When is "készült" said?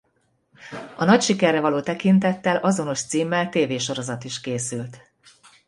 4.41-4.97